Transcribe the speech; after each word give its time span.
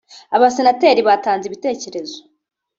Abasenateri 0.35 1.01
batanze 1.09 1.45
ibitekerezo 1.47 2.17